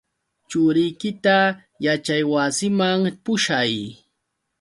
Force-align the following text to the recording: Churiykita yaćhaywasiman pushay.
Churiykita 0.49 1.37
yaćhaywasiman 1.85 2.99
pushay. 3.23 3.71